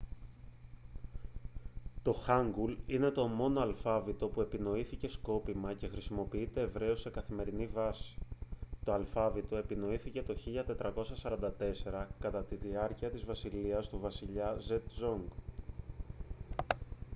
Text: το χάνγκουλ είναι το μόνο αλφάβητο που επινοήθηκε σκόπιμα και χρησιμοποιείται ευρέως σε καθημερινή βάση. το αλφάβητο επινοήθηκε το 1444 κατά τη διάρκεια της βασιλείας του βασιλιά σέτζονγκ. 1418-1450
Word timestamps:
το 2.03 2.13
χάνγκουλ 2.13 2.73
είναι 2.85 3.09
το 3.11 3.27
μόνο 3.27 3.59
αλφάβητο 3.61 4.27
που 4.27 4.41
επινοήθηκε 4.41 5.07
σκόπιμα 5.07 5.73
και 5.73 5.87
χρησιμοποιείται 5.87 6.61
ευρέως 6.61 7.01
σε 7.01 7.09
καθημερινή 7.09 7.67
βάση. 7.67 8.15
το 8.85 8.93
αλφάβητο 8.93 9.55
επινοήθηκε 9.57 10.21
το 10.21 10.35
1444 11.93 12.05
κατά 12.19 12.43
τη 12.43 12.55
διάρκεια 12.55 13.09
της 13.09 13.25
βασιλείας 13.25 13.89
του 13.89 13.99
βασιλιά 13.99 14.55
σέτζονγκ. 14.59 15.27
1418-1450 15.27 17.07